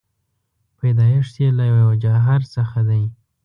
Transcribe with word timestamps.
پیدایښت 0.77 1.33
یې 1.41 1.49
له 1.57 1.63
یوه 1.71 1.93
جوهر 2.03 2.41
څخه 2.55 2.79
دی. 2.89 3.03